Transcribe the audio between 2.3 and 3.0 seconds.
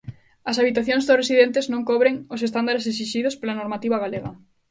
os estándares